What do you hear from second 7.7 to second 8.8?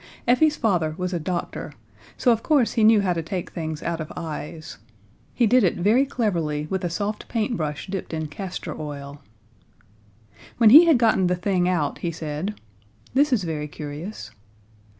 dipped in castor